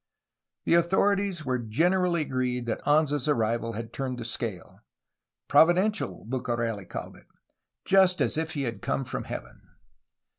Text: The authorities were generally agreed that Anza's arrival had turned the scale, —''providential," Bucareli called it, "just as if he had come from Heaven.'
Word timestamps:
The 0.63 0.73
authorities 0.73 1.45
were 1.45 1.59
generally 1.59 2.21
agreed 2.21 2.65
that 2.65 2.81
Anza's 2.85 3.27
arrival 3.27 3.73
had 3.73 3.93
turned 3.93 4.17
the 4.17 4.25
scale, 4.25 4.79
—''providential," 5.47 6.25
Bucareli 6.27 6.89
called 6.89 7.15
it, 7.17 7.27
"just 7.85 8.19
as 8.19 8.35
if 8.35 8.53
he 8.53 8.63
had 8.63 8.81
come 8.81 9.05
from 9.05 9.25
Heaven.' 9.25 9.61